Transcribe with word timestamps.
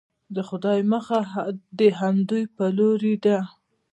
د 0.35 0.37
خدای 0.49 0.79
مخه 0.91 1.19
د 1.79 1.81
همدوی 1.99 2.43
په 2.55 2.65
لورې 2.77 3.15
ده. 3.25 3.37